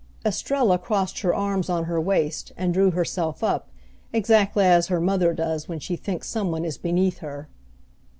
Estrella 0.25 0.79
crossed 0.79 1.19
her 1.19 1.31
arms 1.31 1.69
on 1.69 1.83
her 1.83 2.01
waist, 2.01 2.51
and 2.57 2.73
drew 2.73 2.89
herself 2.89 3.43
up, 3.43 3.69
exactly 4.11 4.65
as 4.65 4.87
her 4.87 4.99
mother 4.99 5.31
does 5.31 5.69
when 5.69 5.77
she 5.79 5.95
thinks 5.95 6.27
some 6.27 6.49
one 6.49 6.65
is 6.65 6.79
beneath 6.79 7.19
her. 7.19 7.47